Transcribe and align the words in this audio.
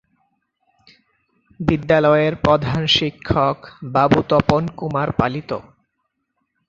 বিদ্যালয়ের 1.59 2.33
প্রধান 2.37 2.81
শিক্ষক 2.97 3.57
বাবু 3.93 4.19
তপন 4.29 4.63
কুমার 4.77 5.09
পালিত। 5.11 5.51